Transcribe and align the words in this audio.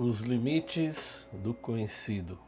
Os 0.00 0.20
limites 0.20 1.26
do 1.32 1.52
conhecido, 1.52 2.38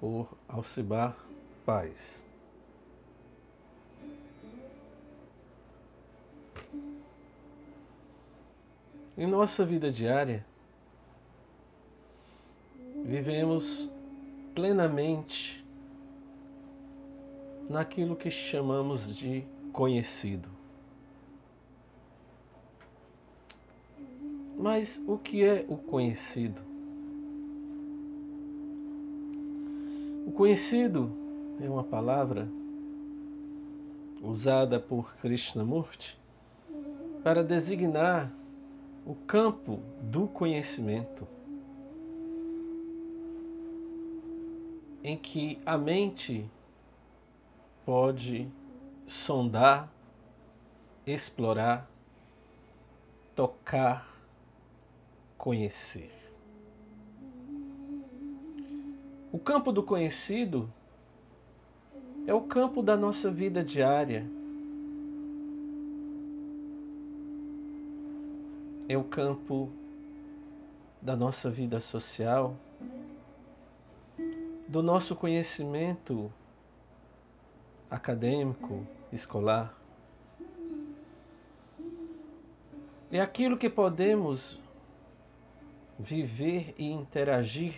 por 0.00 0.36
Alcibar 0.48 1.16
Paz. 1.64 2.24
Em 9.16 9.28
nossa 9.28 9.64
vida 9.64 9.92
diária, 9.92 10.44
vivemos 13.04 13.88
plenamente 14.56 15.64
naquilo 17.70 18.16
que 18.16 18.28
chamamos 18.28 19.16
de 19.16 19.46
conhecido. 19.72 20.55
Mas 24.58 25.02
o 25.06 25.18
que 25.18 25.44
é 25.44 25.64
o 25.68 25.76
conhecido? 25.76 26.60
O 30.26 30.32
conhecido 30.32 31.10
é 31.60 31.68
uma 31.68 31.84
palavra 31.84 32.48
usada 34.22 34.80
por 34.80 35.14
Krishnamurti 35.16 36.18
para 37.22 37.44
designar 37.44 38.32
o 39.04 39.14
campo 39.14 39.80
do 40.00 40.26
conhecimento 40.26 41.26
em 45.04 45.16
que 45.16 45.60
a 45.64 45.78
mente 45.78 46.44
pode 47.84 48.48
sondar, 49.06 49.88
explorar, 51.06 51.88
tocar, 53.36 54.15
conhecer. 55.38 56.12
O 59.32 59.38
campo 59.38 59.70
do 59.70 59.82
conhecido 59.82 60.72
é 62.26 62.34
o 62.34 62.40
campo 62.40 62.82
da 62.82 62.96
nossa 62.96 63.30
vida 63.30 63.62
diária. 63.62 64.26
É 68.88 68.96
o 68.96 69.04
campo 69.04 69.70
da 71.02 71.14
nossa 71.14 71.50
vida 71.50 71.80
social, 71.80 72.56
do 74.66 74.82
nosso 74.82 75.14
conhecimento 75.14 76.32
acadêmico, 77.90 78.86
escolar. 79.12 79.74
É 83.10 83.20
aquilo 83.20 83.56
que 83.56 83.70
podemos 83.70 84.60
viver 85.98 86.74
e 86.78 86.90
interagir 86.90 87.74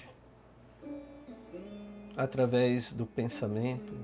através 2.16 2.92
do 2.92 3.06
pensamento, 3.06 3.94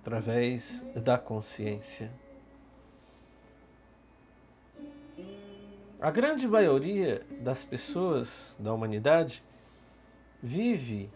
através 0.00 0.84
da 0.94 1.18
consciência. 1.18 2.10
A 6.00 6.10
grande 6.10 6.46
maioria 6.46 7.26
das 7.40 7.64
pessoas 7.64 8.56
da 8.58 8.72
humanidade 8.72 9.42
vive 10.42 11.10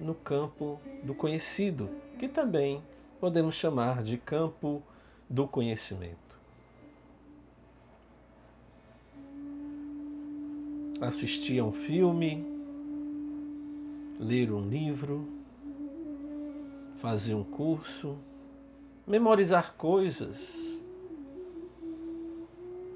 no 0.00 0.14
campo 0.14 0.80
do 1.02 1.14
conhecido, 1.14 1.88
que 2.18 2.28
também 2.28 2.82
podemos 3.20 3.54
chamar 3.54 4.02
de 4.02 4.16
campo 4.16 4.82
do 5.28 5.46
conhecimento. 5.46 6.23
Assistir 11.00 11.58
a 11.58 11.64
um 11.64 11.72
filme, 11.72 12.44
ler 14.18 14.52
um 14.52 14.68
livro, 14.68 15.28
fazer 16.96 17.34
um 17.34 17.44
curso, 17.44 18.16
memorizar 19.06 19.74
coisas, 19.76 20.84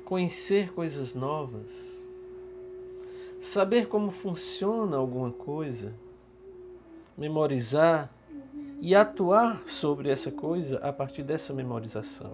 conhecer 0.05 0.73
coisas 0.73 1.15
novas, 1.15 2.07
saber 3.41 3.89
como 3.89 4.11
funciona 4.11 4.97
alguma 4.97 5.33
coisa 5.33 5.93
memorizar 7.19 8.09
e 8.81 8.95
atuar 8.95 9.65
sobre 9.67 10.09
essa 10.09 10.31
coisa 10.31 10.79
a 10.79 10.93
partir 10.93 11.25
dessa 11.25 11.53
memorização. 11.53 12.33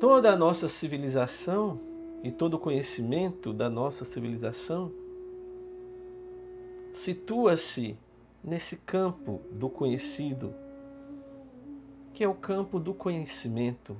Toda 0.00 0.32
a 0.32 0.36
nossa 0.36 0.68
civilização 0.68 1.78
e 2.24 2.32
todo 2.32 2.58
conhecimento 2.58 3.52
da 3.52 3.68
nossa 3.68 4.02
civilização 4.02 4.90
situa-se 6.90 7.94
nesse 8.42 8.78
campo 8.78 9.42
do 9.52 9.68
conhecido, 9.68 10.54
que 12.14 12.24
é 12.24 12.28
o 12.28 12.34
campo 12.34 12.80
do 12.80 12.94
conhecimento, 12.94 13.94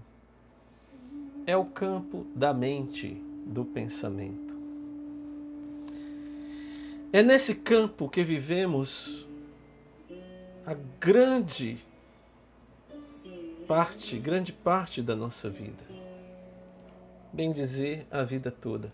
é 1.46 1.54
o 1.54 1.66
campo 1.66 2.26
da 2.34 2.54
mente, 2.54 3.22
do 3.44 3.62
pensamento. 3.62 4.54
É 7.12 7.22
nesse 7.22 7.56
campo 7.56 8.08
que 8.08 8.24
vivemos 8.24 9.28
a 10.64 10.72
grande 10.98 11.78
parte, 13.68 14.18
grande 14.18 14.50
parte 14.50 15.02
da 15.02 15.14
nossa 15.14 15.50
vida. 15.50 15.93
Bem 17.34 17.50
dizer, 17.50 18.06
a 18.12 18.22
vida 18.22 18.48
toda. 18.48 18.92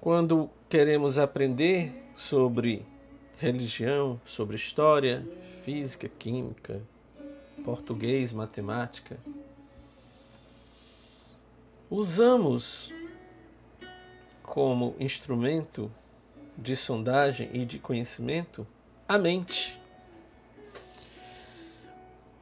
Quando 0.00 0.48
queremos 0.68 1.18
aprender 1.18 1.92
sobre 2.14 2.86
religião, 3.36 4.20
sobre 4.24 4.54
história, 4.54 5.26
física, 5.64 6.08
química, 6.08 6.80
português, 7.64 8.32
matemática, 8.32 9.18
usamos 11.90 12.94
como 14.40 14.94
instrumento 15.00 15.90
de 16.56 16.76
sondagem 16.76 17.50
e 17.52 17.64
de 17.64 17.80
conhecimento 17.80 18.64
a 19.08 19.18
mente. 19.18 19.82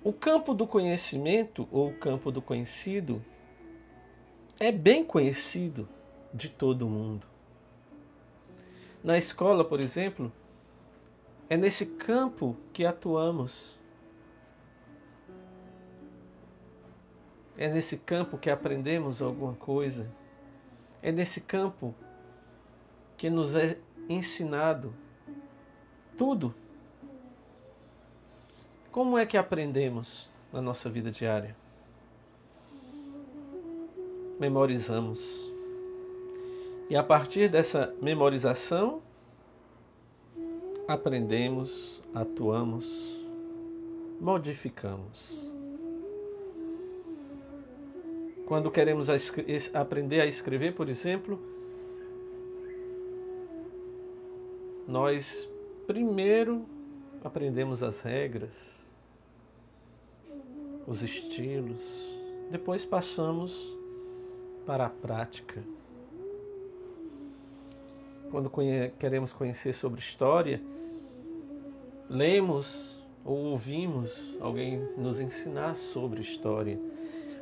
O 0.04 0.12
campo 0.12 0.52
do 0.52 0.66
conhecimento 0.66 1.68
ou 1.70 1.90
o 1.90 1.94
campo 1.94 2.32
do 2.32 2.42
conhecido 2.42 3.24
é 4.58 4.72
bem 4.72 5.04
conhecido 5.04 5.88
de 6.34 6.48
todo 6.48 6.88
mundo. 6.88 7.24
Na 9.02 9.16
escola, 9.16 9.64
por 9.64 9.78
exemplo, 9.78 10.32
é 11.48 11.56
nesse 11.56 11.86
campo 11.86 12.56
que 12.72 12.84
atuamos. 12.84 13.78
É 17.56 17.69
nesse 17.69 17.96
campo 17.96 18.36
que 18.36 18.50
aprendemos 18.50 19.22
alguma 19.22 19.54
coisa. 19.54 20.10
É 21.00 21.12
nesse 21.12 21.40
campo 21.40 21.94
que 23.16 23.31
nos 23.31 23.54
é 23.54 23.78
ensinado 24.08 24.93
tudo. 26.16 26.52
Como 28.92 29.16
é 29.16 29.24
que 29.24 29.38
aprendemos 29.38 30.30
na 30.52 30.60
nossa 30.60 30.90
vida 30.90 31.10
diária? 31.10 31.56
Memorizamos. 34.38 35.50
E 36.90 36.94
a 36.94 37.02
partir 37.02 37.48
dessa 37.48 37.94
memorização, 38.02 39.00
aprendemos, 40.86 42.02
atuamos, 42.14 42.84
modificamos. 44.20 45.50
Quando 48.44 48.70
queremos 48.70 49.08
aprender 49.72 50.20
a 50.20 50.26
escrever, 50.26 50.74
por 50.74 50.90
exemplo, 50.90 51.40
nós 54.86 55.48
primeiro 55.86 56.66
aprendemos 57.24 57.82
as 57.82 58.02
regras, 58.02 58.81
os 60.87 61.02
estilos, 61.02 61.82
depois 62.50 62.84
passamos 62.84 63.76
para 64.67 64.87
a 64.87 64.90
prática. 64.90 65.62
Quando 68.31 68.50
queremos 68.99 69.32
conhecer 69.32 69.75
sobre 69.75 70.00
história, 70.00 70.62
lemos 72.08 72.99
ou 73.25 73.37
ouvimos 73.37 74.37
alguém 74.40 74.81
nos 74.96 75.20
ensinar 75.20 75.75
sobre 75.76 76.20
história 76.20 76.79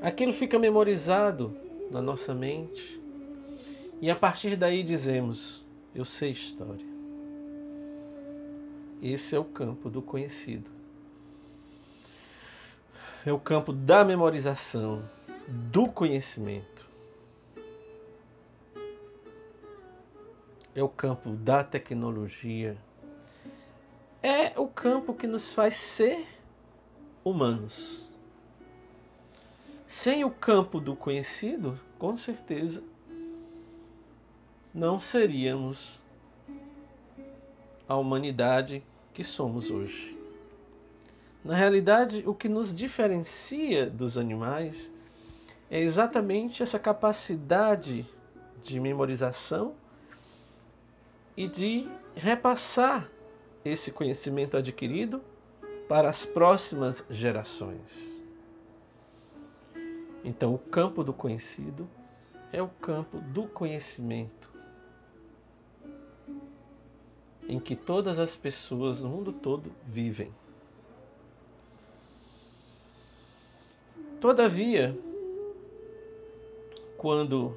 aquilo 0.00 0.32
fica 0.32 0.58
memorizado 0.58 1.54
na 1.90 2.00
nossa 2.00 2.34
mente. 2.34 3.00
E 4.00 4.10
a 4.10 4.16
partir 4.16 4.56
daí 4.56 4.82
dizemos: 4.82 5.64
Eu 5.94 6.04
sei 6.04 6.30
história. 6.30 6.86
Esse 9.02 9.34
é 9.34 9.38
o 9.38 9.44
campo 9.44 9.88
do 9.88 10.02
conhecido. 10.02 10.70
É 13.24 13.32
o 13.32 13.38
campo 13.38 13.72
da 13.72 14.04
memorização, 14.04 15.02
do 15.46 15.86
conhecimento. 15.88 16.88
É 20.74 20.82
o 20.82 20.88
campo 20.88 21.30
da 21.30 21.62
tecnologia. 21.62 22.78
É 24.22 24.58
o 24.58 24.66
campo 24.66 25.12
que 25.12 25.26
nos 25.26 25.52
faz 25.52 25.76
ser 25.76 26.26
humanos. 27.24 28.08
Sem 29.86 30.24
o 30.24 30.30
campo 30.30 30.80
do 30.80 30.94
conhecido, 30.94 31.78
com 31.98 32.16
certeza, 32.16 32.82
não 34.72 35.00
seríamos 35.00 35.98
a 37.88 37.96
humanidade 37.96 38.84
que 39.12 39.24
somos 39.24 39.68
hoje. 39.68 40.19
Na 41.44 41.54
realidade, 41.54 42.22
o 42.26 42.34
que 42.34 42.48
nos 42.48 42.74
diferencia 42.74 43.88
dos 43.88 44.18
animais 44.18 44.92
é 45.70 45.80
exatamente 45.80 46.62
essa 46.62 46.78
capacidade 46.78 48.06
de 48.62 48.78
memorização 48.78 49.74
e 51.36 51.48
de 51.48 51.88
repassar 52.14 53.08
esse 53.64 53.90
conhecimento 53.90 54.56
adquirido 54.56 55.22
para 55.88 56.10
as 56.10 56.26
próximas 56.26 57.04
gerações. 57.08 58.12
Então, 60.22 60.54
o 60.54 60.58
campo 60.58 61.02
do 61.02 61.12
conhecido 61.14 61.88
é 62.52 62.60
o 62.60 62.68
campo 62.68 63.18
do 63.18 63.44
conhecimento, 63.44 64.50
em 67.48 67.58
que 67.58 67.74
todas 67.74 68.18
as 68.18 68.36
pessoas 68.36 69.00
no 69.00 69.08
mundo 69.08 69.32
todo 69.32 69.72
vivem. 69.86 70.32
Todavia, 74.20 74.94
quando 76.98 77.56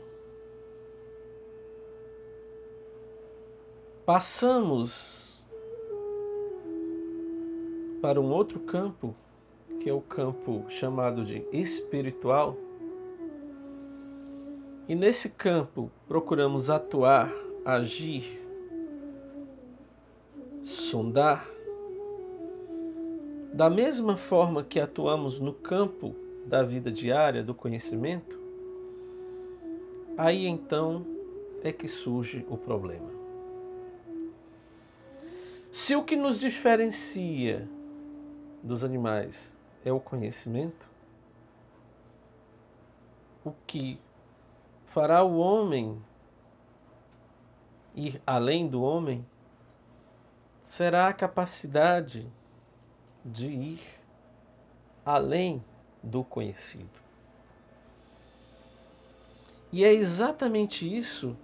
passamos 4.06 5.44
para 8.02 8.22
um 8.22 8.32
outro 8.32 8.62
campo, 8.62 9.14
que 9.82 9.90
é 9.90 9.94
o 9.94 10.00
campo 10.00 10.64
chamado 10.70 11.26
de 11.26 11.46
espiritual, 11.52 12.56
e 14.88 14.96
nesse 14.96 15.32
campo 15.32 15.92
procuramos 16.08 16.70
atuar, 16.70 17.30
agir, 17.66 18.42
sondar, 20.64 21.46
da 23.54 23.70
mesma 23.70 24.16
forma 24.16 24.64
que 24.64 24.80
atuamos 24.80 25.42
no 25.42 25.54
campo 25.54 26.23
da 26.46 26.64
vida 26.64 26.92
diária, 26.92 27.44
do 27.44 27.54
conhecimento, 27.54 28.40
aí 30.18 30.46
então 30.46 31.06
é 31.64 31.72
que 31.72 31.88
surge 31.88 32.46
o 32.50 32.58
problema. 32.58 33.10
Se 35.72 35.96
o 35.96 36.04
que 36.04 36.16
nos 36.16 36.40
diferencia 36.40 37.68
dos 38.62 38.84
animais 38.84 39.52
é 39.84 39.92
o 39.92 40.00
conhecimento, 40.00 40.88
o 43.44 43.52
que 43.66 44.00
fará 44.86 45.24
o 45.24 45.38
homem 45.38 46.00
ir 47.96 48.22
além 48.26 48.68
do 48.68 48.82
homem 48.82 49.26
será 50.64 51.08
a 51.08 51.14
capacidade 51.14 52.28
de 53.24 53.46
ir 53.46 53.82
além 55.06 55.64
do 56.04 56.24
conhecido. 56.24 57.02
E 59.72 59.84
é 59.84 59.92
exatamente 59.92 60.86
isso, 60.86 61.36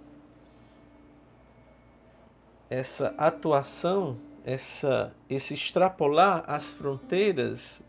essa 2.68 3.08
atuação, 3.18 4.16
essa, 4.44 5.12
esse 5.28 5.54
extrapolar 5.54 6.44
as 6.46 6.72
fronteiras 6.72 7.82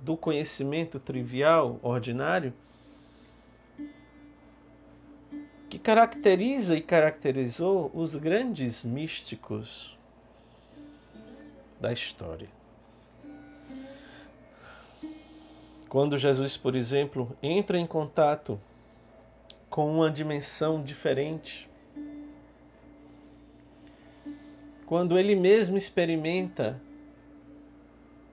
do 0.00 0.16
conhecimento 0.16 1.00
trivial, 1.00 1.78
ordinário, 1.82 2.52
que 5.70 5.78
caracteriza 5.78 6.76
e 6.76 6.82
caracterizou 6.82 7.90
os 7.94 8.14
grandes 8.14 8.84
místicos 8.84 9.96
da 11.80 11.92
história. 11.92 12.57
Quando 15.88 16.18
Jesus, 16.18 16.54
por 16.54 16.74
exemplo, 16.74 17.34
entra 17.42 17.78
em 17.78 17.86
contato 17.86 18.60
com 19.70 19.90
uma 19.90 20.10
dimensão 20.10 20.82
diferente, 20.82 21.68
quando 24.84 25.18
ele 25.18 25.34
mesmo 25.34 25.78
experimenta 25.78 26.78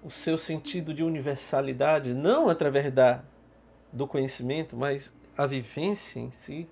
o 0.04 0.12
seu 0.12 0.38
sentido 0.38 0.94
de 0.94 1.02
universalidade, 1.02 2.14
não 2.14 2.50
através 2.50 2.94
da, 2.94 3.24
do 3.92 4.06
conhecimento, 4.06 4.76
mas 4.76 5.14
a 5.38 5.46
vivência 5.46 6.20
em 6.20 6.32
si, 6.32 6.68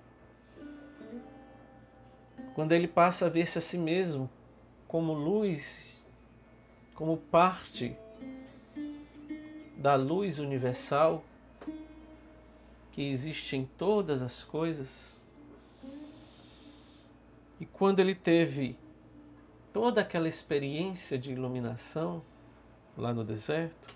quando 2.54 2.72
ele 2.72 2.86
passa 2.86 3.26
a 3.26 3.28
ver-se 3.30 3.58
a 3.58 3.60
si 3.62 3.78
mesmo 3.78 4.28
como 4.86 5.14
luz, 5.14 6.06
como 6.94 7.16
parte 7.16 7.96
da 9.84 9.96
luz 9.96 10.38
universal 10.38 11.22
que 12.90 13.02
existe 13.02 13.54
em 13.54 13.66
todas 13.66 14.22
as 14.22 14.42
coisas. 14.42 15.20
E 17.60 17.66
quando 17.66 18.00
ele 18.00 18.14
teve 18.14 18.78
toda 19.74 20.00
aquela 20.00 20.26
experiência 20.26 21.18
de 21.18 21.32
iluminação 21.32 22.22
lá 22.96 23.12
no 23.12 23.22
deserto, 23.22 23.94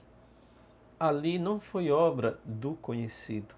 ali 1.00 1.38
não 1.38 1.59
foi 1.59 1.90
obra 1.90 2.38
do 2.45 2.75
conhecido. 2.75 3.54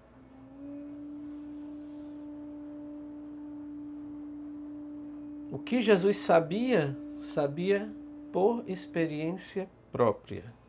O 5.51 5.59
que 5.59 5.81
Jesus 5.81 6.15
sabia, 6.15 6.97
sabia 7.19 7.93
por 8.31 8.63
experiência 8.69 9.69
própria. 9.91 10.60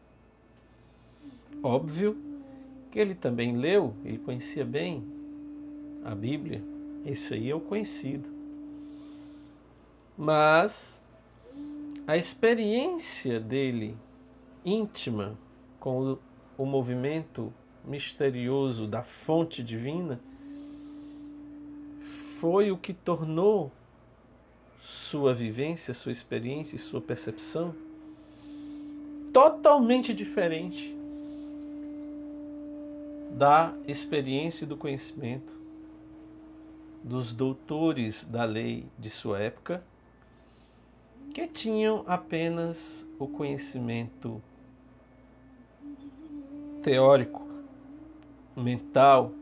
Óbvio 1.63 2.17
que 2.91 2.99
ele 2.99 3.15
também 3.15 3.57
leu, 3.57 3.95
ele 4.05 4.19
conhecia 4.19 4.65
bem 4.65 5.05
a 6.05 6.15
Bíblia, 6.15 6.61
esse 7.07 7.35
aí 7.35 7.51
é 7.51 7.55
o 7.55 7.61
conhecido. 7.61 8.29
Mas 10.19 11.01
a 12.07 12.17
experiência 12.17 13.39
dele 13.39 13.97
íntima 14.65 15.39
com 15.79 16.13
o, 16.13 16.19
o 16.59 16.67
movimento 16.67 17.53
misterioso 17.85 18.87
da 18.87 19.03
fonte 19.03 19.63
divina 19.63 20.21
foi 22.39 22.73
o 22.73 22.77
que 22.77 22.93
tornou 22.93 23.71
sua 24.81 25.33
vivência, 25.33 25.95
sua 25.95 26.11
experiência 26.11 26.75
e 26.75 26.79
sua 26.79 27.01
percepção 27.01 27.73
totalmente 29.33 30.13
diferente 30.13 31.02
da 33.37 33.75
experiência 33.87 34.65
e 34.65 34.69
do 34.69 34.77
conhecimento 34.77 35.53
dos 37.03 37.33
doutores 37.33 38.25
da 38.25 38.45
lei 38.45 38.87
de 38.99 39.11
sua 39.11 39.41
época, 39.41 39.83
que 41.35 41.47
tinham 41.49 42.05
apenas 42.07 43.07
o 43.19 43.27
conhecimento 43.27 44.41
teórico, 46.83 47.47
mental, 48.55 49.33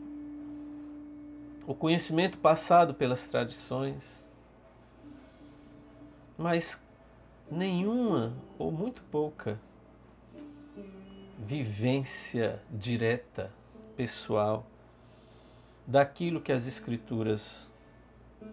o 1.67 1.75
conhecimento 1.75 2.39
passado 2.39 2.95
pelas 2.95 3.27
tradições, 3.27 4.27
mas 6.39 6.81
nenhuma 7.51 8.33
ou 8.59 8.71
muito 8.71 9.03
pouca 9.11 9.61
vivência 11.39 12.63
direta 12.71 13.51
pessoal 14.01 14.65
daquilo 15.87 16.41
que 16.41 16.51
as 16.51 16.67
Escrituras 16.67 17.71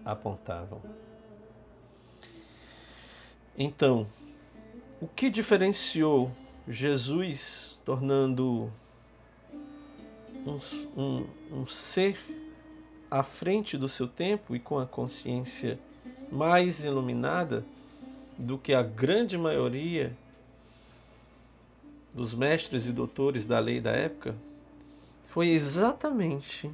apontavam. 0.04 0.82
Então, 3.58 4.06
o 5.00 5.08
que 5.08 5.30
diferenciou 5.30 6.30
Jesus 6.68 7.80
tornando 7.86 8.70
um, 10.46 10.60
um, 11.02 11.28
um, 11.50 11.66
ser 11.66 12.20
à 13.10 13.24
frente 13.24 13.78
do 13.78 13.88
seu 13.88 14.06
tempo 14.06 14.54
e 14.54 14.60
com 14.60 14.78
a 14.78 14.86
consciência 14.86 15.80
mais 16.30 16.84
iluminada 16.84 17.64
do 18.38 18.58
que 18.58 18.74
a 18.74 18.84
grande 18.84 19.38
maioria 19.38 20.14
dos 22.14 22.34
mestres 22.34 22.86
e 22.86 22.92
doutores 22.92 23.46
da 23.46 23.60
lei 23.60 23.80
da 23.80 23.92
época 23.92 24.36
foi 25.38 25.50
exatamente 25.50 26.74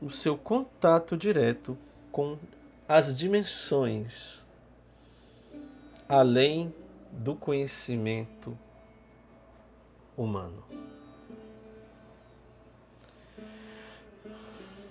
o 0.00 0.10
seu 0.10 0.36
contato 0.36 1.16
direto 1.16 1.78
com 2.10 2.36
as 2.88 3.16
dimensões 3.16 4.40
além 6.08 6.74
do 7.12 7.36
conhecimento 7.36 8.58
humano. 10.16 10.64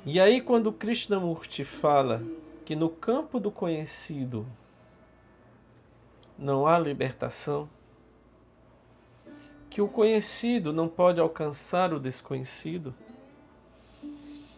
E 0.06 0.18
aí, 0.18 0.40
quando 0.40 0.72
Krishnamurti 0.72 1.66
fala 1.66 2.24
que 2.64 2.74
no 2.74 2.88
campo 2.88 3.38
do 3.38 3.52
conhecido 3.52 4.48
não 6.40 6.66
há 6.66 6.80
libertação, 6.80 7.70
que 9.72 9.82
o 9.82 9.88
conhecido 9.88 10.74
não 10.74 10.90
pode 10.90 11.22
alcançar 11.22 11.94
o 11.94 12.00
desconhecido, 12.00 12.94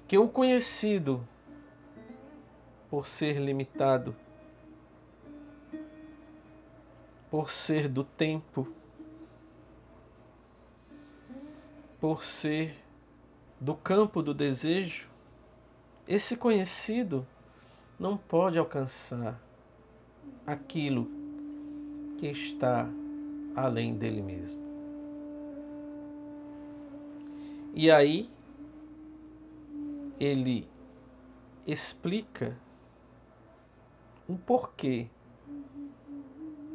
que 0.07 0.17
o 0.17 0.27
conhecido, 0.27 1.25
por 2.89 3.07
ser 3.07 3.37
limitado, 3.37 4.15
por 7.29 7.51
ser 7.51 7.87
do 7.87 8.03
tempo, 8.03 8.67
por 12.01 12.23
ser 12.23 12.75
do 13.61 13.75
campo 13.75 14.23
do 14.23 14.33
desejo, 14.33 15.07
esse 16.07 16.35
conhecido 16.35 17.25
não 17.99 18.17
pode 18.17 18.57
alcançar 18.57 19.39
aquilo 20.45 21.07
que 22.17 22.25
está 22.25 22.89
além 23.55 23.95
dele 23.95 24.23
mesmo. 24.23 24.62
E 27.73 27.89
aí 27.89 28.29
ele 30.19 30.67
explica 31.65 32.55
o 34.27 34.37
porquê 34.37 35.07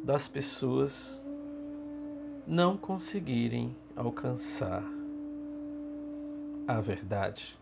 das 0.03 0.27
pessoas 0.27 1.23
não 2.45 2.75
conseguirem 2.75 3.73
alcançar 3.95 4.83
a 6.67 6.81
verdade. 6.81 7.57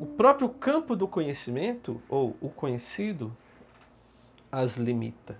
O 0.00 0.06
próprio 0.06 0.48
campo 0.48 0.96
do 0.96 1.06
conhecimento, 1.06 2.00
ou 2.08 2.34
o 2.40 2.48
conhecido, 2.48 3.36
as 4.50 4.76
limita. 4.76 5.38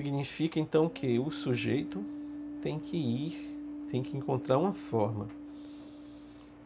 Significa 0.00 0.58
então 0.58 0.88
que 0.88 1.18
o 1.18 1.30
sujeito 1.30 2.02
tem 2.62 2.78
que 2.78 2.96
ir, 2.96 3.38
tem 3.90 4.02
que 4.02 4.16
encontrar 4.16 4.56
uma 4.56 4.72
forma 4.72 5.28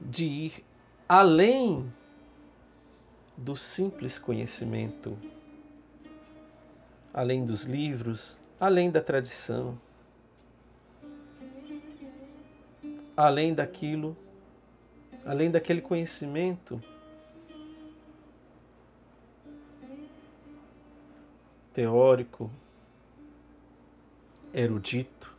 de 0.00 0.24
ir 0.24 0.64
além 1.08 1.92
do 3.36 3.56
simples 3.56 4.20
conhecimento, 4.20 5.18
além 7.12 7.44
dos 7.44 7.64
livros, 7.64 8.38
além 8.60 8.88
da 8.88 9.00
tradição, 9.00 9.76
além 13.16 13.52
daquilo, 13.52 14.16
além 15.26 15.50
daquele 15.50 15.80
conhecimento 15.80 16.80
teórico, 21.72 22.48
erudito. 24.54 25.34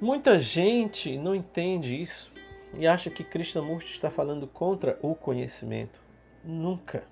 Muita 0.00 0.38
gente 0.38 1.18
não 1.18 1.34
entende 1.34 2.00
isso 2.00 2.30
e 2.74 2.86
acha 2.86 3.10
que 3.10 3.24
Krishnamurti 3.24 3.92
está 3.92 4.10
falando 4.10 4.46
contra 4.46 4.98
o 5.02 5.14
conhecimento. 5.14 6.00
Nunca. 6.44 7.04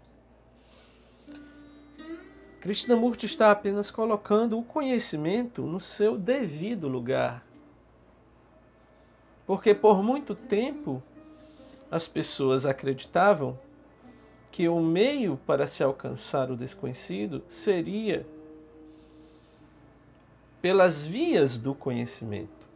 Krishnamurti 2.61 3.27
está 3.27 3.51
apenas 3.51 3.91
colocando 3.91 4.59
o 4.59 4.63
conhecimento 4.63 5.63
no 5.63 5.81
seu 5.81 6.17
devido 6.17 6.89
lugar. 6.89 7.45
Porque 9.47 9.75
por 9.75 10.03
muito 10.03 10.35
tempo 10.35 11.03
as 11.91 12.09
pessoas 12.09 12.65
acreditavam 12.65 13.59
que 14.51 14.69
o 14.69 14.81
meio 14.81 15.37
para 15.47 15.67
se 15.67 15.83
alcançar 15.83 16.51
o 16.51 16.57
desconhecido 16.57 17.43
seria 17.49 18.27
pelas 20.65 21.05
vias 21.05 21.59
do 21.59 21.75
conhecimento. 21.75 22.67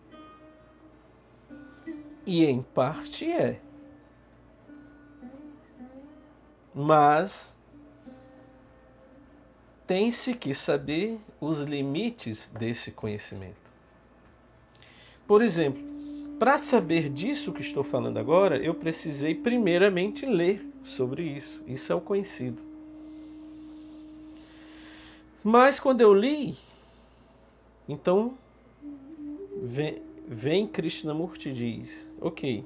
E 2.27 2.45
em 2.45 2.61
parte 2.61 3.25
é. 3.25 3.63
Mas 6.75 7.57
tem-se 9.87 10.35
que 10.35 10.53
saber 10.53 11.19
os 11.41 11.61
limites 11.63 12.49
desse 12.49 12.93
conhecimento. 12.93 13.57
Por 15.27 15.41
exemplo, 15.41 15.83
para 16.39 16.59
saber 16.59 17.09
disso 17.09 17.55
que 17.55 17.63
estou 17.63 17.83
falando 17.83 18.19
agora, 18.19 18.59
eu 18.59 18.75
precisei 18.75 19.35
primeiramente 19.35 20.27
ler 20.27 20.63
sobre 20.83 21.23
isso. 21.23 21.59
Isso 21.67 21.91
é 21.91 21.95
o 21.97 22.03
conhecido. 22.03 22.63
Mas 25.43 25.81
quando 25.81 26.03
eu 26.03 26.13
li, 26.13 26.68
então 27.89 28.35
vem, 29.63 30.03
vem 30.27 30.67
Krishnamurti 30.67 31.53
diz: 31.53 32.13
Ok, 32.21 32.65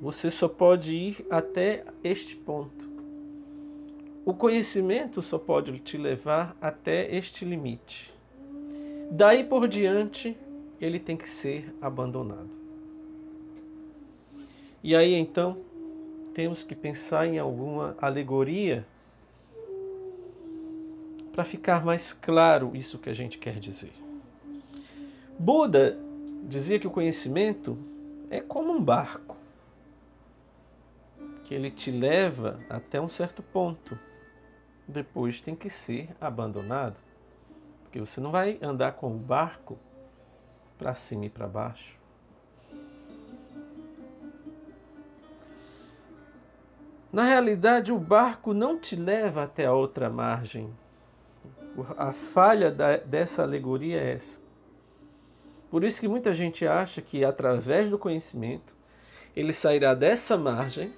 você 0.00 0.30
só 0.30 0.48
pode 0.48 0.94
ir 0.94 1.26
até 1.28 1.84
este 2.02 2.34
ponto. 2.34 2.88
O 4.24 4.34
conhecimento 4.34 5.22
só 5.22 5.38
pode 5.38 5.78
te 5.80 5.96
levar 5.96 6.56
até 6.60 7.14
este 7.14 7.44
limite. 7.44 8.12
Daí 9.10 9.42
por 9.42 9.66
diante, 9.66 10.36
ele 10.80 10.98
tem 10.98 11.16
que 11.16 11.28
ser 11.28 11.74
abandonado. 11.80 12.50
E 14.82 14.94
aí 14.94 15.14
então, 15.14 15.58
temos 16.34 16.62
que 16.62 16.74
pensar 16.74 17.26
em 17.26 17.38
alguma 17.38 17.96
alegoria 18.00 18.86
para 21.38 21.44
ficar 21.44 21.84
mais 21.84 22.12
claro 22.12 22.74
isso 22.74 22.98
que 22.98 23.08
a 23.08 23.14
gente 23.14 23.38
quer 23.38 23.60
dizer. 23.60 23.92
Buda 25.38 25.96
dizia 26.42 26.80
que 26.80 26.86
o 26.88 26.90
conhecimento 26.90 27.78
é 28.28 28.40
como 28.40 28.72
um 28.72 28.82
barco, 28.82 29.36
que 31.44 31.54
ele 31.54 31.70
te 31.70 31.92
leva 31.92 32.58
até 32.68 33.00
um 33.00 33.06
certo 33.06 33.40
ponto, 33.40 33.96
depois 34.88 35.40
tem 35.40 35.54
que 35.54 35.70
ser 35.70 36.08
abandonado, 36.20 36.96
porque 37.84 38.00
você 38.00 38.20
não 38.20 38.32
vai 38.32 38.58
andar 38.60 38.94
com 38.94 39.14
o 39.14 39.16
barco 39.16 39.78
para 40.76 40.92
cima 40.92 41.26
e 41.26 41.30
para 41.30 41.46
baixo. 41.46 41.96
Na 47.12 47.22
realidade, 47.22 47.92
o 47.92 47.98
barco 48.00 48.52
não 48.52 48.76
te 48.76 48.96
leva 48.96 49.44
até 49.44 49.66
a 49.66 49.72
outra 49.72 50.10
margem. 50.10 50.74
A 51.96 52.12
falha 52.12 52.70
da, 52.70 52.96
dessa 52.96 53.42
alegoria 53.42 54.00
é 54.00 54.12
essa. 54.12 54.40
Por 55.70 55.84
isso 55.84 56.00
que 56.00 56.08
muita 56.08 56.34
gente 56.34 56.66
acha 56.66 57.02
que 57.02 57.24
através 57.24 57.90
do 57.90 57.98
conhecimento 57.98 58.74
ele 59.36 59.52
sairá 59.52 59.94
dessa 59.94 60.36
margem 60.36 60.92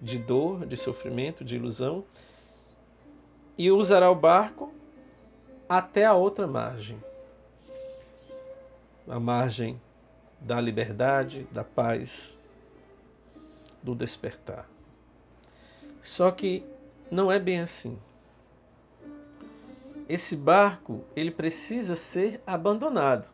de 0.00 0.18
dor, 0.18 0.66
de 0.66 0.76
sofrimento, 0.76 1.44
de 1.44 1.56
ilusão 1.56 2.04
e 3.56 3.70
usará 3.70 4.10
o 4.10 4.14
barco 4.14 4.72
até 5.68 6.04
a 6.04 6.14
outra 6.14 6.46
margem. 6.46 7.02
A 9.08 9.18
margem 9.18 9.80
da 10.40 10.60
liberdade, 10.60 11.46
da 11.50 11.64
paz, 11.64 12.38
do 13.82 13.94
despertar. 13.94 14.68
Só 16.00 16.30
que 16.30 16.64
não 17.10 17.30
é 17.30 17.38
bem 17.38 17.60
assim. 17.60 17.98
Esse 20.08 20.36
barco, 20.36 21.04
ele 21.16 21.30
precisa 21.30 21.96
ser 21.96 22.42
abandonado. 22.46 23.26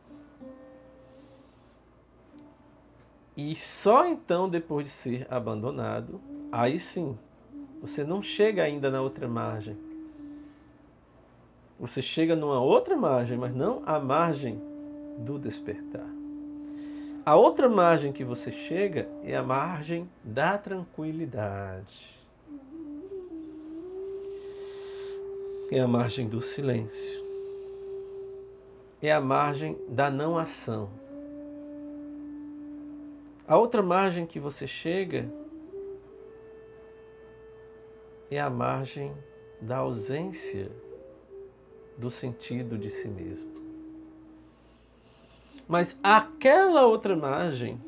E 3.36 3.54
só 3.54 4.06
então, 4.06 4.48
depois 4.48 4.86
de 4.86 4.92
ser 4.92 5.26
abandonado, 5.30 6.20
aí 6.52 6.78
sim, 6.78 7.18
você 7.80 8.04
não 8.04 8.22
chega 8.22 8.62
ainda 8.62 8.90
na 8.90 9.00
outra 9.00 9.26
margem. 9.26 9.76
Você 11.78 12.02
chega 12.02 12.36
numa 12.36 12.60
outra 12.60 12.96
margem, 12.96 13.38
mas 13.38 13.54
não 13.54 13.82
a 13.86 13.98
margem 13.98 14.60
do 15.18 15.38
despertar. 15.38 16.06
A 17.24 17.34
outra 17.36 17.68
margem 17.68 18.12
que 18.12 18.22
você 18.22 18.52
chega 18.52 19.08
é 19.24 19.34
a 19.34 19.42
margem 19.42 20.08
da 20.22 20.58
tranquilidade. 20.58 22.19
É 25.70 25.78
a 25.78 25.86
margem 25.86 26.28
do 26.28 26.40
silêncio, 26.42 27.24
é 29.00 29.12
a 29.12 29.20
margem 29.20 29.78
da 29.88 30.10
não 30.10 30.36
ação. 30.36 30.90
A 33.46 33.56
outra 33.56 33.80
margem 33.80 34.26
que 34.26 34.40
você 34.40 34.66
chega 34.66 35.30
é 38.30 38.40
a 38.40 38.50
margem 38.50 39.14
da 39.60 39.76
ausência 39.76 40.70
do 41.96 42.10
sentido 42.10 42.76
de 42.76 42.90
si 42.90 43.08
mesmo. 43.08 43.50
Mas 45.68 45.96
aquela 46.02 46.84
outra 46.84 47.14
margem, 47.14 47.80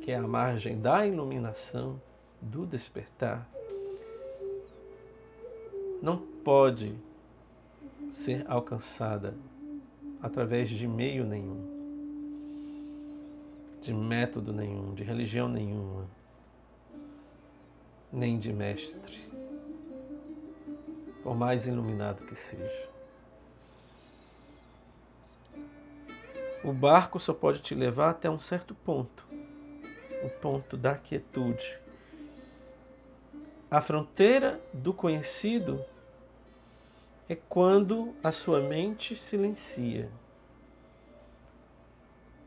que 0.00 0.10
é 0.10 0.16
a 0.16 0.26
margem 0.26 0.80
da 0.80 1.06
iluminação, 1.06 2.00
do 2.40 2.64
despertar, 2.66 3.46
não 6.00 6.31
pode 6.44 6.94
ser 8.10 8.44
alcançada 8.48 9.34
através 10.20 10.68
de 10.68 10.86
meio 10.86 11.24
nenhum, 11.24 11.70
de 13.80 13.92
método 13.92 14.52
nenhum, 14.52 14.94
de 14.94 15.02
religião 15.02 15.48
nenhuma, 15.48 16.06
nem 18.12 18.38
de 18.38 18.52
mestre, 18.52 19.28
por 21.22 21.34
mais 21.36 21.66
iluminado 21.66 22.26
que 22.26 22.34
seja. 22.34 22.88
O 26.64 26.72
barco 26.72 27.18
só 27.18 27.34
pode 27.34 27.60
te 27.60 27.74
levar 27.74 28.10
até 28.10 28.30
um 28.30 28.38
certo 28.38 28.74
ponto, 28.74 29.26
o 30.24 30.30
ponto 30.40 30.76
da 30.76 30.96
quietude. 30.96 31.78
A 33.68 33.80
fronteira 33.80 34.60
do 34.72 34.92
conhecido 34.92 35.84
é 37.32 37.38
quando 37.48 38.14
a 38.22 38.30
sua 38.30 38.60
mente 38.60 39.16
silencia 39.16 40.10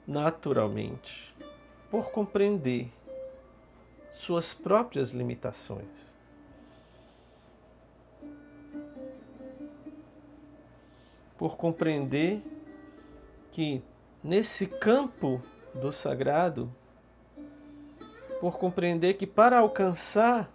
naturalmente 0.05 1.33
por 1.89 2.11
compreender 2.11 2.91
suas 4.13 4.53
próprias 4.53 5.09
limitações. 5.09 6.15
Por 11.35 11.57
compreender 11.57 12.43
que 13.51 13.81
nesse 14.23 14.67
campo 14.67 15.41
do 15.73 15.91
sagrado, 15.91 16.71
por 18.39 18.59
compreender 18.59 19.15
que 19.15 19.25
para 19.25 19.57
alcançar 19.57 20.47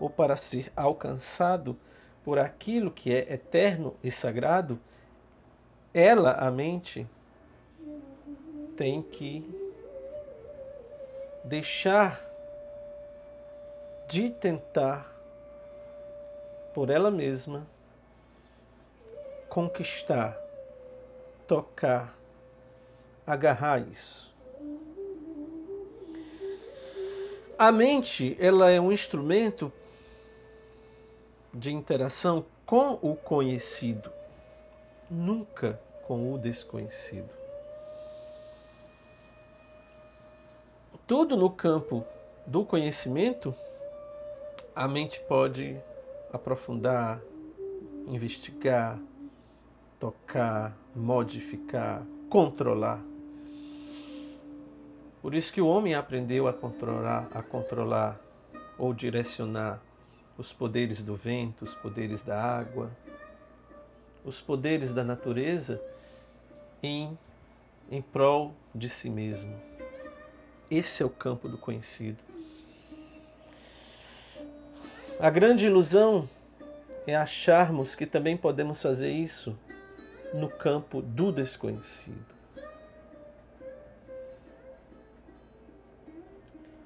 ou 0.00 0.10
para 0.10 0.36
ser 0.36 0.72
alcançado 0.74 1.78
por 2.26 2.40
aquilo 2.40 2.90
que 2.90 3.14
é 3.14 3.32
eterno 3.32 3.94
e 4.02 4.10
sagrado, 4.10 4.80
ela, 5.94 6.32
a 6.32 6.50
mente, 6.50 7.06
tem 8.76 9.00
que 9.00 9.48
deixar 11.44 12.20
de 14.08 14.28
tentar 14.30 15.08
por 16.74 16.90
ela 16.90 17.12
mesma 17.12 17.64
conquistar, 19.48 20.36
tocar, 21.46 22.12
agarrar 23.24 23.78
isso. 23.88 24.34
A 27.56 27.70
mente, 27.70 28.36
ela 28.40 28.68
é 28.68 28.80
um 28.80 28.90
instrumento 28.90 29.72
de 31.56 31.72
interação 31.72 32.44
com 32.66 32.98
o 33.00 33.16
conhecido, 33.16 34.10
nunca 35.10 35.80
com 36.06 36.34
o 36.34 36.38
desconhecido. 36.38 37.30
Tudo 41.06 41.36
no 41.36 41.48
campo 41.48 42.04
do 42.46 42.64
conhecimento, 42.64 43.54
a 44.74 44.86
mente 44.86 45.18
pode 45.20 45.80
aprofundar, 46.32 47.20
investigar, 48.06 48.98
tocar, 49.98 50.76
modificar, 50.94 52.02
controlar. 52.28 53.00
Por 55.22 55.34
isso 55.34 55.52
que 55.52 55.60
o 55.60 55.66
homem 55.66 55.94
aprendeu 55.94 56.46
a 56.48 56.52
controlar, 56.52 57.28
a 57.32 57.42
controlar 57.42 58.20
ou 58.78 58.92
direcionar 58.92 59.80
os 60.38 60.52
poderes 60.52 61.00
do 61.02 61.16
vento, 61.16 61.64
os 61.64 61.74
poderes 61.74 62.22
da 62.22 62.40
água, 62.40 62.90
os 64.24 64.40
poderes 64.40 64.92
da 64.92 65.02
natureza 65.02 65.80
em, 66.82 67.16
em 67.90 68.02
prol 68.02 68.52
de 68.74 68.88
si 68.88 69.08
mesmo. 69.08 69.54
Esse 70.70 71.02
é 71.02 71.06
o 71.06 71.10
campo 71.10 71.48
do 71.48 71.56
conhecido. 71.56 72.18
A 75.18 75.30
grande 75.30 75.66
ilusão 75.66 76.28
é 77.06 77.16
acharmos 77.16 77.94
que 77.94 78.04
também 78.04 78.36
podemos 78.36 78.82
fazer 78.82 79.10
isso 79.10 79.56
no 80.34 80.48
campo 80.48 81.00
do 81.00 81.32
desconhecido. 81.32 82.36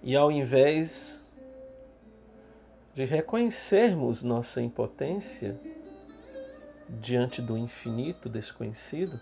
E 0.03 0.15
ao 0.15 0.31
invés 0.31 1.20
de 3.01 3.07
reconhecermos 3.07 4.23
nossa 4.23 4.61
impotência 4.61 5.59
diante 6.87 7.41
do 7.41 7.57
infinito 7.57 8.29
desconhecido, 8.29 9.19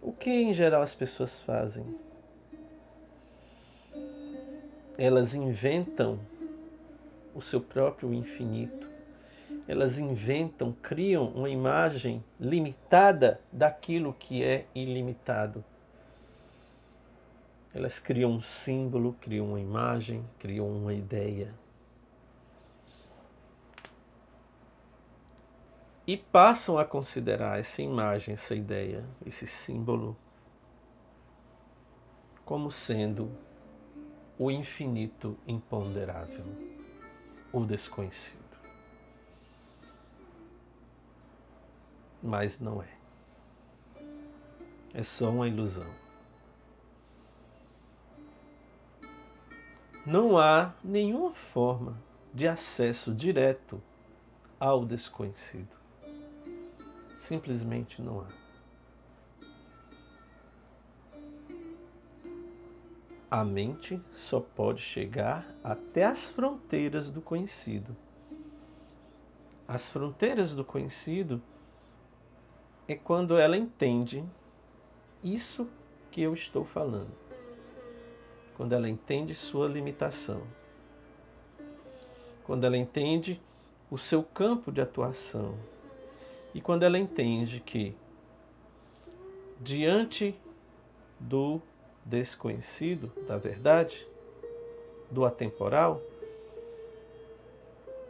o 0.00 0.12
que 0.12 0.30
em 0.30 0.54
geral 0.54 0.80
as 0.80 0.94
pessoas 0.94 1.40
fazem? 1.40 1.84
Elas 4.96 5.34
inventam 5.34 6.20
o 7.34 7.42
seu 7.42 7.60
próprio 7.60 8.14
infinito. 8.14 8.88
Elas 9.66 9.98
inventam, 9.98 10.72
criam 10.80 11.26
uma 11.26 11.50
imagem 11.50 12.22
limitada 12.38 13.40
daquilo 13.50 14.14
que 14.16 14.44
é 14.44 14.66
ilimitado. 14.76 15.64
Elas 17.74 17.98
criam 17.98 18.30
um 18.30 18.40
símbolo, 18.40 19.16
criam 19.20 19.48
uma 19.48 19.60
imagem, 19.60 20.24
criam 20.38 20.68
uma 20.68 20.94
ideia. 20.94 21.52
E 26.10 26.16
passam 26.16 26.76
a 26.76 26.84
considerar 26.84 27.60
essa 27.60 27.80
imagem, 27.80 28.34
essa 28.34 28.52
ideia, 28.52 29.04
esse 29.24 29.46
símbolo, 29.46 30.16
como 32.44 32.68
sendo 32.68 33.30
o 34.36 34.50
infinito 34.50 35.38
imponderável, 35.46 36.44
o 37.52 37.64
desconhecido. 37.64 38.42
Mas 42.20 42.58
não 42.58 42.82
é. 42.82 42.88
É 44.92 45.04
só 45.04 45.30
uma 45.30 45.46
ilusão. 45.46 45.94
Não 50.04 50.36
há 50.36 50.74
nenhuma 50.82 51.32
forma 51.34 51.96
de 52.34 52.48
acesso 52.48 53.14
direto 53.14 53.80
ao 54.58 54.84
desconhecido. 54.84 55.79
Simplesmente 57.20 58.02
não 58.02 58.22
há. 58.22 58.26
A 63.30 63.44
mente 63.44 64.00
só 64.12 64.40
pode 64.40 64.80
chegar 64.82 65.46
até 65.62 66.04
as 66.04 66.32
fronteiras 66.32 67.10
do 67.10 67.20
conhecido. 67.20 67.94
As 69.68 69.88
fronteiras 69.90 70.52
do 70.52 70.64
conhecido 70.64 71.40
é 72.88 72.96
quando 72.96 73.38
ela 73.38 73.56
entende 73.56 74.24
isso 75.22 75.68
que 76.10 76.22
eu 76.22 76.34
estou 76.34 76.64
falando. 76.64 77.14
Quando 78.56 78.72
ela 78.72 78.88
entende 78.88 79.32
sua 79.32 79.68
limitação. 79.68 80.42
Quando 82.42 82.64
ela 82.64 82.76
entende 82.76 83.40
o 83.88 83.96
seu 83.96 84.24
campo 84.24 84.72
de 84.72 84.80
atuação, 84.80 85.54
e 86.54 86.60
quando 86.60 86.82
ela 86.82 86.98
entende 86.98 87.60
que, 87.60 87.96
diante 89.60 90.38
do 91.18 91.60
desconhecido, 92.04 93.12
da 93.26 93.36
verdade, 93.36 94.06
do 95.10 95.24
atemporal, 95.24 96.00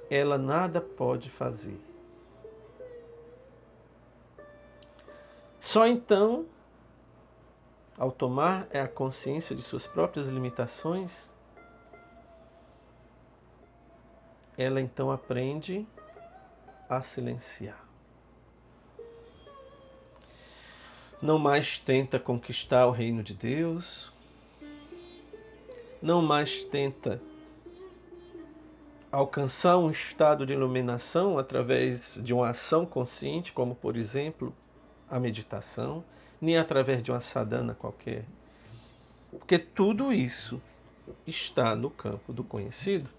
ela 0.08 0.38
nada 0.38 0.80
pode 0.80 1.28
fazer. 1.30 1.78
Só 5.58 5.86
então, 5.86 6.46
ao 7.96 8.10
tomar 8.10 8.66
a 8.74 8.88
consciência 8.88 9.54
de 9.54 9.62
suas 9.62 9.86
próprias 9.86 10.26
limitações, 10.26 11.12
ela 14.56 14.80
então 14.80 15.10
aprende 15.10 15.86
a 16.88 17.02
silenciar. 17.02 17.89
Não 21.22 21.38
mais 21.38 21.78
tenta 21.78 22.18
conquistar 22.18 22.86
o 22.86 22.90
reino 22.90 23.22
de 23.22 23.34
Deus, 23.34 24.10
não 26.00 26.22
mais 26.22 26.64
tenta 26.64 27.20
alcançar 29.12 29.76
um 29.76 29.90
estado 29.90 30.46
de 30.46 30.52
iluminação 30.52 31.38
através 31.38 32.18
de 32.22 32.32
uma 32.32 32.50
ação 32.50 32.86
consciente, 32.86 33.52
como 33.52 33.74
por 33.74 33.96
exemplo 33.96 34.54
a 35.10 35.18
meditação, 35.18 36.02
nem 36.40 36.56
através 36.56 37.02
de 37.02 37.10
uma 37.10 37.20
sadhana 37.20 37.74
qualquer. 37.74 38.24
Porque 39.30 39.58
tudo 39.58 40.12
isso 40.12 40.60
está 41.26 41.74
no 41.74 41.90
campo 41.90 42.32
do 42.32 42.42
conhecido. 42.42 43.10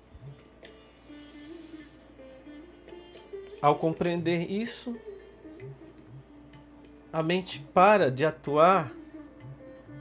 Ao 3.62 3.76
compreender 3.76 4.50
isso, 4.50 4.98
a 7.12 7.22
mente 7.22 7.60
para 7.74 8.10
de 8.10 8.24
atuar 8.24 8.92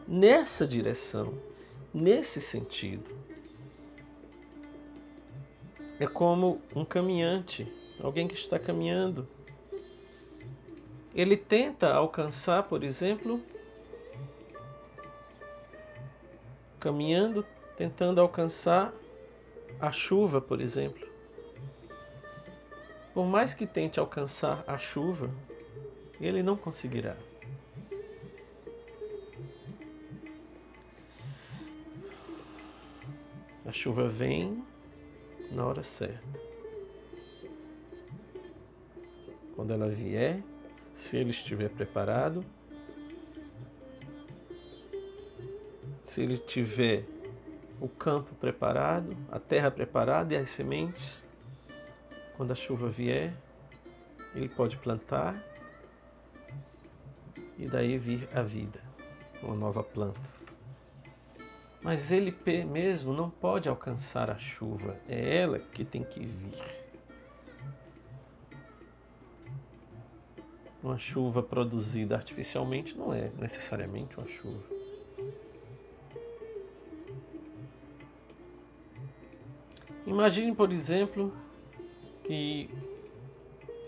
nessa 0.07 0.67
direção, 0.67 1.35
nesse 1.93 2.41
sentido. 2.41 3.11
É 5.99 6.07
como 6.07 6.63
um 6.75 6.85
caminhante, 6.85 7.71
alguém 8.03 8.27
que 8.27 8.35
está 8.35 8.59
caminhando. 8.59 9.29
Ele 11.15 11.37
tenta 11.37 11.93
alcançar, 11.93 12.63
por 12.63 12.85
exemplo, 12.85 13.43
caminhando, 16.79 17.45
tentando 17.77 18.21
alcançar 18.21 18.93
a 19.81 19.91
chuva, 19.91 20.41
por 20.41 20.61
exemplo. 20.61 21.09
Por 23.13 23.27
mais 23.27 23.53
que 23.53 23.67
tente 23.67 23.99
alcançar 23.99 24.63
a 24.67 24.79
chuva, 24.79 25.29
ele 26.21 26.43
não 26.43 26.57
conseguirá. 26.57 27.17
A 33.65 33.73
chuva 33.73 34.09
vem 34.09 34.65
na 35.53 35.65
hora 35.65 35.83
certa. 35.83 36.41
Quando 39.55 39.73
ela 39.73 39.89
vier, 39.89 40.43
se 40.95 41.17
ele 41.17 41.31
estiver 41.31 41.71
preparado, 41.71 42.45
se 46.05 46.23
ele 46.23 46.37
tiver 46.37 47.05
o 47.81 47.89
campo 47.89 48.35
preparado, 48.35 49.17
a 49.31 49.39
terra 49.39 49.71
preparada 49.71 50.35
e 50.35 50.37
as 50.37 50.51
sementes, 50.51 51.27
quando 52.37 52.51
a 52.51 52.57
chuva 52.57 52.89
vier, 52.89 53.33
ele 54.35 54.49
pode 54.49 54.77
plantar 54.77 55.50
e 57.61 57.67
daí 57.67 57.99
vir 57.99 58.27
a 58.35 58.41
vida, 58.41 58.81
uma 59.43 59.55
nova 59.55 59.83
planta. 59.83 60.19
Mas 61.83 62.11
ele 62.11 62.35
mesmo 62.65 63.13
não 63.13 63.29
pode 63.29 63.69
alcançar 63.69 64.31
a 64.31 64.39
chuva, 64.39 64.97
é 65.07 65.37
ela 65.37 65.59
que 65.59 65.85
tem 65.85 66.03
que 66.03 66.21
vir. 66.21 66.59
Uma 70.83 70.99
chuva 70.99 71.43
produzida 71.43 72.17
artificialmente 72.17 72.97
não 72.97 73.13
é 73.13 73.31
necessariamente 73.39 74.17
uma 74.17 74.27
chuva. 74.27 74.65
Imagine, 80.07 80.55
por 80.55 80.73
exemplo, 80.73 81.31
que 82.25 82.71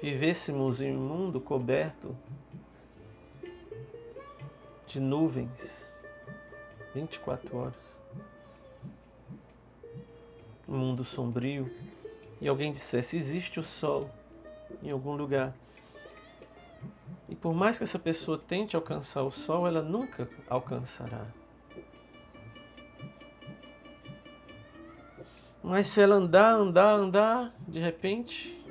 vivêssemos 0.03 0.83
em 0.83 0.95
um 0.95 1.01
mundo 1.01 1.41
coberto 1.41 2.15
de 4.93 5.01
nuvens 5.01 5.91
24 6.95 7.57
horas. 7.57 8.01
Um 10.69 10.77
mundo 10.77 11.03
sombrio. 11.03 11.71
E 12.39 12.47
alguém 12.47 12.73
dissesse: 12.73 13.17
existe 13.17 13.59
o 13.59 13.63
sol 13.63 14.11
em 14.83 14.91
algum 14.91 15.15
lugar. 15.15 15.55
E 17.27 17.35
por 17.35 17.55
mais 17.55 17.79
que 17.79 17.85
essa 17.85 17.99
pessoa 17.99 18.37
tente 18.37 18.77
alcançar 18.77 19.23
o 19.23 19.31
sol, 19.31 19.67
ela 19.67 19.81
nunca 19.81 20.29
alcançará. 20.47 21.27
Mas 25.63 25.87
se 25.87 26.03
ela 26.03 26.17
andar, 26.17 26.53
andar, 26.53 26.93
andar, 26.93 27.55
de 27.67 27.79
repente, 27.79 28.63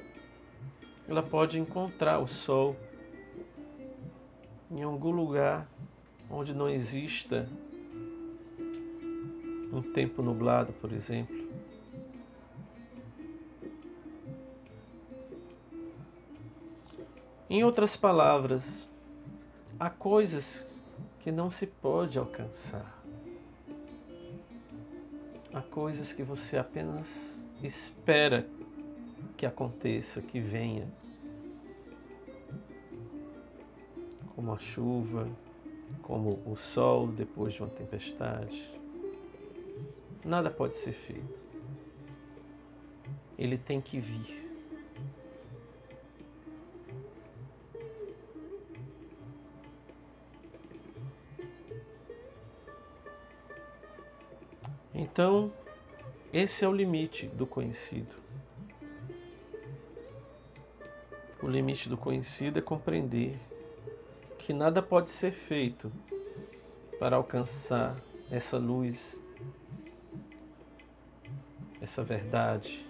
ela 1.08 1.24
pode 1.24 1.58
encontrar 1.58 2.20
o 2.20 2.28
sol 2.28 2.76
em 4.70 4.84
algum 4.84 5.12
lugar 5.12 5.71
onde 6.32 6.54
não 6.54 6.70
exista 6.70 7.48
um 9.72 9.82
tempo 9.82 10.22
nublado, 10.22 10.74
por 10.74 10.92
exemplo. 10.92 11.42
Em 17.50 17.64
outras 17.64 17.98
palavras, 17.98 18.88
há 19.78 19.90
coisas 19.90 20.82
que 21.20 21.32
não 21.32 21.50
se 21.50 21.68
pode 21.68 22.18
alcançar. 22.18 23.02
Há 25.54 25.62
coisas 25.62 26.14
que 26.14 26.24
você 26.24 26.58
apenas 26.58 27.46
espera 27.62 28.48
que 29.36 29.46
aconteça, 29.46 30.22
que 30.22 30.40
venha. 30.40 30.88
Como 34.34 34.54
a 34.54 34.58
chuva, 34.58 35.28
como 36.02 36.42
o 36.46 36.56
sol 36.56 37.08
depois 37.08 37.54
de 37.54 37.62
uma 37.62 37.70
tempestade. 37.70 38.72
Nada 40.24 40.50
pode 40.50 40.74
ser 40.74 40.94
feito. 40.94 41.40
Ele 43.38 43.58
tem 43.58 43.82
que 43.82 44.00
vir. 44.00 44.52
Então, 54.94 55.52
esse 56.32 56.64
é 56.64 56.68
o 56.68 56.72
limite 56.72 57.28
do 57.28 57.48
conhecido. 57.48 58.16
O 61.42 61.48
limite 61.48 61.90
do 61.90 61.98
conhecido 61.98 62.60
é 62.60 62.62
compreender 62.62 63.40
que 64.42 64.54
nada 64.54 64.82
pode 64.82 65.10
ser 65.10 65.32
feito 65.32 65.92
para 67.00 67.16
alcançar 67.16 67.96
essa 68.32 68.58
luz, 68.58 69.22
essa 71.80 72.04
verdade, 72.04 72.86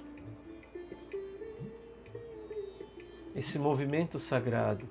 esse 3.36 3.60
movimento 3.60 4.18
sagrado 4.18 4.88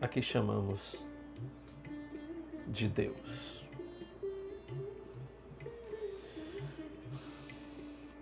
a 0.00 0.08
que 0.08 0.20
chamamos 0.20 0.96
de 2.66 2.88
Deus. 2.88 3.64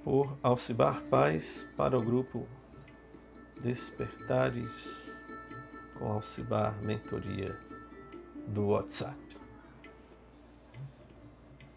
Por 0.04 0.36
Alcibar 0.42 1.02
Paz 1.04 1.66
para 1.76 1.98
o 1.98 2.02
grupo 2.02 2.46
Despertares 3.62 5.05
com 5.98 6.12
Alcibar 6.12 6.74
Mentoria 6.82 7.56
do 8.48 8.68
WhatsApp. 8.68 9.25